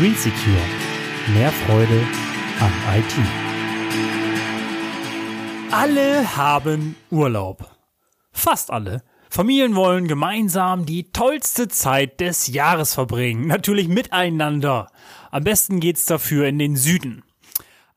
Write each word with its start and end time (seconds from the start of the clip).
Green 0.00 0.14
Secure. 0.14 0.56
Mehr 1.34 1.52
Freude 1.52 2.00
am 2.58 2.72
IT. 2.96 3.14
Alle 5.70 6.38
haben 6.38 6.96
Urlaub. 7.10 7.70
Fast 8.32 8.70
alle. 8.70 9.02
Familien 9.28 9.74
wollen 9.74 10.08
gemeinsam 10.08 10.86
die 10.86 11.12
tollste 11.12 11.68
Zeit 11.68 12.18
des 12.20 12.46
Jahres 12.46 12.94
verbringen. 12.94 13.46
Natürlich 13.46 13.88
miteinander. 13.88 14.90
Am 15.30 15.44
besten 15.44 15.80
geht's 15.80 16.06
dafür 16.06 16.46
in 16.46 16.58
den 16.58 16.76
Süden. 16.76 17.22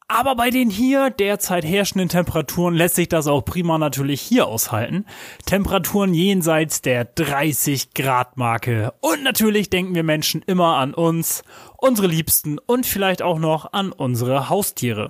Aber 0.08 0.36
bei 0.36 0.50
den 0.50 0.70
hier 0.70 1.10
derzeit 1.10 1.64
herrschenden 1.64 2.10
Temperaturen 2.10 2.76
lässt 2.76 2.96
sich 2.96 3.08
das 3.10 3.28
auch 3.28 3.44
prima 3.44 3.78
natürlich 3.78 4.22
hier 4.22 4.48
aushalten. 4.48 5.06
Temperaturen 5.46 6.14
jenseits 6.14 6.82
der 6.82 7.06
30 7.06 7.94
Grad 7.94 8.38
Marke. 8.38 8.94
Und 9.00 9.24
natürlich 9.24 9.70
denken 9.70 9.96
wir 9.96 10.04
Menschen 10.04 10.42
immer 10.42 10.78
an 10.78 10.94
uns, 10.94 11.44
unsere 11.78 12.08
Liebsten 12.08 12.60
und 12.60 12.86
vielleicht 12.86 13.22
auch 13.22 13.40
noch 13.40 13.72
an 13.74 13.92
unsere 13.92 14.50
Haustiere. 14.50 15.10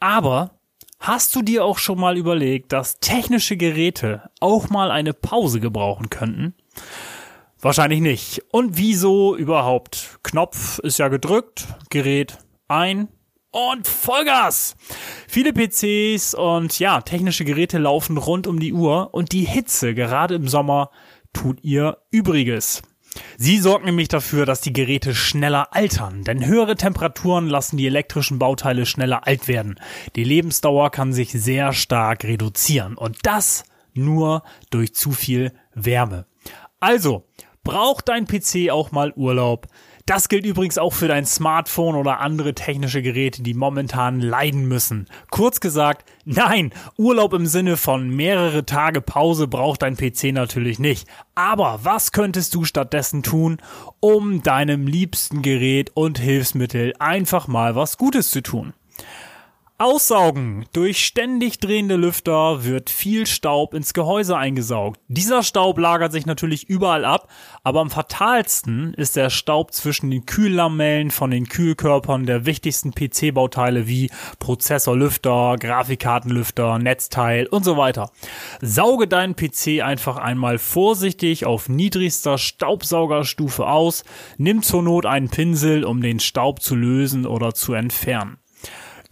Aber 0.00 0.58
hast 1.00 1.34
du 1.34 1.42
dir 1.42 1.64
auch 1.64 1.78
schon 1.78 1.98
mal 1.98 2.16
überlegt, 2.16 2.72
dass 2.72 3.00
technische 3.00 3.56
Geräte 3.56 4.30
auch 4.40 4.70
mal 4.70 4.90
eine 4.90 5.12
Pause 5.12 5.60
gebrauchen 5.60 6.10
könnten? 6.10 6.54
Wahrscheinlich 7.60 8.00
nicht. 8.00 8.42
Und 8.50 8.76
wieso 8.76 9.36
überhaupt? 9.36 10.18
Knopf 10.24 10.80
ist 10.80 10.98
ja 10.98 11.08
gedrückt, 11.08 11.66
Gerät 11.90 12.38
ein, 12.66 13.08
und 13.52 13.86
Vollgas! 13.86 14.74
Viele 15.28 15.52
PCs 15.52 16.34
und 16.34 16.78
ja, 16.78 17.00
technische 17.02 17.44
Geräte 17.44 17.78
laufen 17.78 18.16
rund 18.16 18.46
um 18.46 18.58
die 18.58 18.72
Uhr 18.72 19.14
und 19.14 19.32
die 19.32 19.44
Hitze, 19.44 19.94
gerade 19.94 20.34
im 20.34 20.48
Sommer, 20.48 20.90
tut 21.32 21.62
ihr 21.62 21.98
Übriges. 22.10 22.82
Sie 23.36 23.58
sorgt 23.58 23.84
nämlich 23.84 24.08
dafür, 24.08 24.46
dass 24.46 24.62
die 24.62 24.72
Geräte 24.72 25.14
schneller 25.14 25.74
altern, 25.74 26.24
denn 26.24 26.46
höhere 26.46 26.76
Temperaturen 26.76 27.46
lassen 27.46 27.76
die 27.76 27.86
elektrischen 27.86 28.38
Bauteile 28.38 28.86
schneller 28.86 29.26
alt 29.26 29.48
werden. 29.48 29.78
Die 30.16 30.24
Lebensdauer 30.24 30.90
kann 30.90 31.12
sich 31.12 31.30
sehr 31.32 31.74
stark 31.74 32.24
reduzieren 32.24 32.96
und 32.96 33.18
das 33.22 33.64
nur 33.92 34.42
durch 34.70 34.94
zu 34.94 35.12
viel 35.12 35.52
Wärme. 35.74 36.24
Also, 36.80 37.26
braucht 37.64 38.08
dein 38.08 38.26
PC 38.26 38.70
auch 38.70 38.92
mal 38.92 39.12
Urlaub? 39.14 39.66
Das 40.14 40.28
gilt 40.28 40.44
übrigens 40.44 40.76
auch 40.76 40.92
für 40.92 41.08
dein 41.08 41.24
Smartphone 41.24 41.94
oder 41.94 42.20
andere 42.20 42.52
technische 42.52 43.00
Geräte, 43.00 43.42
die 43.42 43.54
momentan 43.54 44.20
leiden 44.20 44.68
müssen. 44.68 45.06
Kurz 45.30 45.58
gesagt, 45.58 46.06
nein, 46.26 46.70
Urlaub 46.98 47.32
im 47.32 47.46
Sinne 47.46 47.78
von 47.78 48.10
mehrere 48.10 48.66
Tage 48.66 49.00
Pause 49.00 49.48
braucht 49.48 49.80
dein 49.80 49.96
PC 49.96 50.34
natürlich 50.34 50.78
nicht. 50.78 51.08
Aber 51.34 51.80
was 51.84 52.12
könntest 52.12 52.54
du 52.54 52.66
stattdessen 52.66 53.22
tun, 53.22 53.56
um 54.00 54.42
deinem 54.42 54.86
liebsten 54.86 55.40
Gerät 55.40 55.90
und 55.94 56.18
Hilfsmittel 56.18 56.92
einfach 56.98 57.48
mal 57.48 57.74
was 57.74 57.96
Gutes 57.96 58.30
zu 58.30 58.42
tun? 58.42 58.74
Aussaugen. 59.82 60.64
Durch 60.72 61.04
ständig 61.04 61.58
drehende 61.58 61.96
Lüfter 61.96 62.64
wird 62.64 62.88
viel 62.88 63.26
Staub 63.26 63.74
ins 63.74 63.92
Gehäuse 63.92 64.36
eingesaugt. 64.36 65.00
Dieser 65.08 65.42
Staub 65.42 65.76
lagert 65.76 66.12
sich 66.12 66.24
natürlich 66.24 66.68
überall 66.68 67.04
ab, 67.04 67.28
aber 67.64 67.80
am 67.80 67.90
fatalsten 67.90 68.94
ist 68.94 69.16
der 69.16 69.28
Staub 69.28 69.72
zwischen 69.72 70.12
den 70.12 70.24
Kühllamellen 70.24 71.10
von 71.10 71.32
den 71.32 71.48
Kühlkörpern 71.48 72.26
der 72.26 72.46
wichtigsten 72.46 72.92
PC-Bauteile 72.92 73.88
wie 73.88 74.08
Prozessorlüfter, 74.38 75.56
Grafikkartenlüfter, 75.58 76.78
Netzteil 76.78 77.48
und 77.48 77.64
so 77.64 77.76
weiter. 77.76 78.12
Sauge 78.60 79.08
deinen 79.08 79.34
PC 79.34 79.82
einfach 79.82 80.16
einmal 80.16 80.58
vorsichtig 80.58 81.44
auf 81.44 81.68
niedrigster 81.68 82.38
Staubsaugerstufe 82.38 83.66
aus, 83.66 84.04
nimm 84.38 84.62
zur 84.62 84.84
Not 84.84 85.06
einen 85.06 85.28
Pinsel, 85.28 85.82
um 85.82 86.02
den 86.02 86.20
Staub 86.20 86.62
zu 86.62 86.76
lösen 86.76 87.26
oder 87.26 87.52
zu 87.52 87.72
entfernen. 87.72 88.38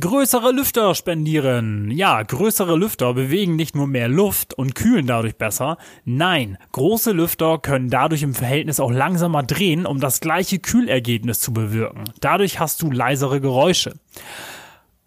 Größere 0.00 0.52
Lüfter 0.52 0.94
spendieren. 0.94 1.90
Ja, 1.90 2.22
größere 2.22 2.74
Lüfter 2.74 3.12
bewegen 3.12 3.56
nicht 3.56 3.74
nur 3.74 3.86
mehr 3.86 4.08
Luft 4.08 4.54
und 4.54 4.74
kühlen 4.74 5.06
dadurch 5.06 5.36
besser. 5.36 5.76
Nein, 6.06 6.56
große 6.72 7.12
Lüfter 7.12 7.58
können 7.58 7.90
dadurch 7.90 8.22
im 8.22 8.34
Verhältnis 8.34 8.80
auch 8.80 8.90
langsamer 8.90 9.42
drehen, 9.42 9.84
um 9.84 10.00
das 10.00 10.20
gleiche 10.20 10.58
Kühlergebnis 10.58 11.40
zu 11.40 11.52
bewirken. 11.52 12.04
Dadurch 12.20 12.58
hast 12.58 12.80
du 12.80 12.90
leisere 12.90 13.42
Geräusche 13.42 13.92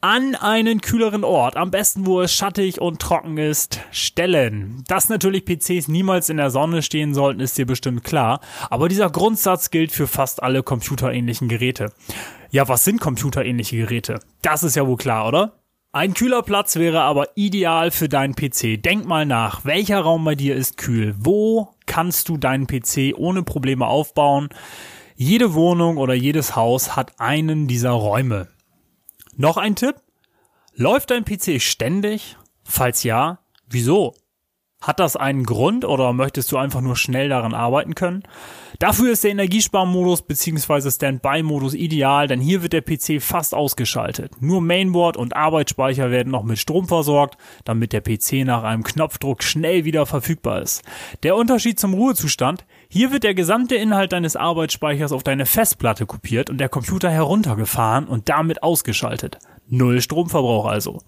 an 0.04 0.36
einen 0.36 0.82
kühleren 0.82 1.24
Ort, 1.24 1.56
am 1.56 1.72
besten 1.72 2.06
wo 2.06 2.20
es 2.20 2.34
schattig 2.34 2.82
und 2.82 3.02
trocken 3.02 3.38
ist, 3.38 3.80
stellen. 3.92 4.84
Dass 4.90 5.08
natürlich 5.08 5.46
PCs 5.46 5.88
niemals 5.88 6.28
in 6.28 6.36
der 6.36 6.52
Sonne 6.52 6.82
stehen 6.82 7.14
sollten, 7.14 7.40
ist 7.40 7.58
dir 7.58 7.66
bestimmt 7.66 8.04
klar, 8.04 8.42
aber 8.70 8.90
dieser 8.90 9.10
Grundsatz 9.10 9.72
gilt 9.72 9.94
für 9.94 10.06
fast 10.06 10.44
alle 10.44 10.62
computerähnlichen 10.62 11.48
Geräte. 11.48 11.94
Ja, 12.52 12.68
was 12.68 12.84
sind 12.84 13.00
computerähnliche 13.00 13.78
Geräte? 13.78 14.20
Das 14.42 14.64
ist 14.64 14.76
ja 14.76 14.86
wohl 14.86 14.98
klar, 14.98 15.26
oder? 15.26 15.54
Ein 15.94 16.14
kühler 16.14 16.42
Platz 16.42 16.76
wäre 16.76 17.00
aber 17.04 17.30
ideal 17.36 17.90
für 17.90 18.10
deinen 18.10 18.36
PC. 18.36 18.84
Denk 18.84 19.06
mal 19.06 19.26
nach, 19.26 19.64
welcher 19.64 20.02
Raum 20.02 20.26
bei 20.26 20.36
dir 20.36 20.58
ist 20.58 20.76
kühl? 20.76 21.16
Wo 21.18 21.76
kannst 21.86 22.28
du 22.28 22.36
deinen 22.36 22.68
PC 22.68 23.14
ohne 23.16 23.44
Probleme 23.44 23.88
aufbauen? 23.88 24.50
Jede 25.16 25.54
Wohnung 25.54 25.96
oder 25.96 26.14
jedes 26.14 26.58
Haus 26.58 26.98
hat 26.98 27.22
einen 27.22 27.68
dieser 27.68 27.92
Räume. 27.92 28.50
Noch 29.36 29.58
ein 29.58 29.76
Tipp? 29.76 29.96
Läuft 30.76 31.12
dein 31.12 31.26
PC 31.26 31.60
ständig? 31.62 32.38
Falls 32.64 33.04
ja, 33.04 33.40
wieso? 33.68 34.16
Hat 34.84 35.00
das 35.00 35.16
einen 35.16 35.46
Grund 35.46 35.86
oder 35.86 36.12
möchtest 36.12 36.52
du 36.52 36.58
einfach 36.58 36.82
nur 36.82 36.98
schnell 36.98 37.30
daran 37.30 37.54
arbeiten 37.54 37.96
können? 37.96 38.24
Dafür 38.80 39.14
ist 39.14 39.24
der 39.24 39.32
Energiesparmodus 39.32 40.24
bzw. 40.24 40.92
Standby-Modus 40.92 41.74
ideal, 41.74 42.28
denn 42.28 42.42
hier 42.42 42.62
wird 42.64 42.74
der 42.74 42.82
PC 42.82 43.24
fast 43.24 43.56
ausgeschaltet. 43.56 44.42
Nur 44.42 44.60
Mainboard 44.60 45.16
und 45.16 45.38
Arbeitsspeicher 45.38 46.12
werden 46.12 46.32
noch 46.32 46.44
mit 46.44 46.60
Strom 46.60 46.90
versorgt, 46.90 47.38
damit 47.64 47.94
der 47.94 48.02
PC 48.02 48.44
nach 48.46 48.64
einem 48.64 48.84
Knopfdruck 48.84 49.42
schnell 49.42 49.86
wieder 49.86 50.06
verfügbar 50.06 50.62
ist. 50.62 50.84
Der 51.24 51.38
Unterschied 51.38 51.80
zum 51.80 51.94
Ruhezustand, 51.94 52.66
hier 52.90 53.14
wird 53.14 53.24
der 53.24 53.36
gesamte 53.36 53.76
Inhalt 53.76 54.12
deines 54.12 54.36
Arbeitsspeichers 54.36 55.14
auf 55.14 55.24
deine 55.24 55.46
Festplatte 55.46 56.06
kopiert 56.06 56.50
und 56.50 56.58
der 56.58 56.68
Computer 56.68 57.10
heruntergefahren 57.10 58.06
und 58.06 58.28
damit 58.28 58.64
ausgeschaltet. 58.64 59.40
Null 59.70 60.02
Stromverbrauch 60.02 60.66
also. 60.66 61.00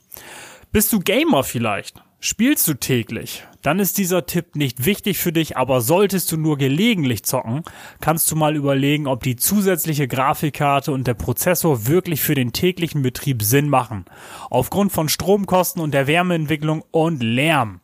Bist 0.72 0.94
du 0.94 1.02
Gamer 1.02 1.44
vielleicht? 1.44 2.05
Spielst 2.20 2.68
du 2.68 2.74
täglich? 2.74 3.46
Dann 3.62 3.80
ist 3.80 3.98
dieser 3.98 4.26
Tipp 4.26 4.56
nicht 4.56 4.86
wichtig 4.86 5.20
für 5.20 5.32
dich, 5.32 5.58
aber 5.58 5.82
solltest 5.82 6.32
du 6.32 6.38
nur 6.38 6.58
gelegentlich 6.58 7.24
zocken, 7.24 7.64
kannst 8.00 8.32
du 8.32 8.36
mal 8.36 8.56
überlegen, 8.56 9.08
ob 9.08 9.24
die 9.24 9.36
zusätzliche 9.36 10.08
Grafikkarte 10.08 10.92
und 10.92 11.08
der 11.08 11.14
Prozessor 11.14 11.88
wirklich 11.88 12.22
für 12.22 12.36
den 12.36 12.54
täglichen 12.54 13.02
Betrieb 13.02 13.44
Sinn 13.44 13.70
machen. 13.70 14.06
Aufgrund 14.50 14.92
von 14.92 15.10
Stromkosten 15.10 15.82
und 15.82 15.94
der 15.94 16.08
Wärmeentwicklung 16.08 16.84
und 16.92 17.22
Lärm. 17.22 17.82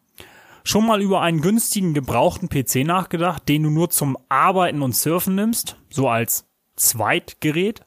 Schon 0.64 0.86
mal 0.86 1.02
über 1.02 1.22
einen 1.22 1.42
günstigen 1.42 1.94
gebrauchten 1.94 2.48
PC 2.48 2.86
nachgedacht, 2.86 3.50
den 3.50 3.64
du 3.64 3.70
nur 3.70 3.90
zum 3.90 4.18
Arbeiten 4.30 4.82
und 4.82 4.96
Surfen 4.96 5.36
nimmst? 5.36 5.78
So 5.90 6.08
als 6.08 6.46
Zweitgerät? 6.76 7.82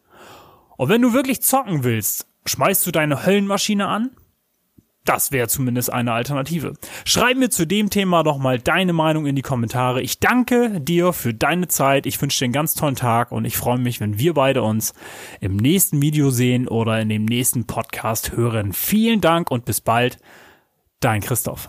Und 0.76 0.88
wenn 0.88 1.02
du 1.02 1.12
wirklich 1.12 1.42
zocken 1.42 1.84
willst, 1.84 2.26
schmeißt 2.46 2.86
du 2.86 2.90
deine 2.90 3.24
Höllenmaschine 3.24 3.86
an? 3.86 4.10
Das 5.04 5.32
wäre 5.32 5.48
zumindest 5.48 5.92
eine 5.92 6.12
Alternative. 6.12 6.72
Schreib 7.04 7.36
mir 7.36 7.50
zu 7.50 7.66
dem 7.66 7.90
Thema 7.90 8.22
doch 8.22 8.38
mal 8.38 8.58
deine 8.58 8.94
Meinung 8.94 9.26
in 9.26 9.36
die 9.36 9.42
Kommentare. 9.42 10.00
Ich 10.00 10.18
danke 10.18 10.80
dir 10.80 11.12
für 11.12 11.34
deine 11.34 11.68
Zeit. 11.68 12.06
Ich 12.06 12.20
wünsche 12.22 12.38
dir 12.38 12.44
einen 12.46 12.54
ganz 12.54 12.74
tollen 12.74 12.96
Tag 12.96 13.30
und 13.30 13.44
ich 13.44 13.58
freue 13.58 13.78
mich, 13.78 14.00
wenn 14.00 14.18
wir 14.18 14.32
beide 14.32 14.62
uns 14.62 14.94
im 15.40 15.56
nächsten 15.56 16.00
Video 16.00 16.30
sehen 16.30 16.68
oder 16.68 17.00
in 17.00 17.10
dem 17.10 17.26
nächsten 17.26 17.66
Podcast 17.66 18.32
hören. 18.32 18.72
Vielen 18.72 19.20
Dank 19.20 19.50
und 19.50 19.66
bis 19.66 19.82
bald. 19.82 20.16
Dein 21.00 21.20
Christoph. 21.20 21.68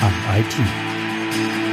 am 0.00 0.38
IT. 0.38 1.67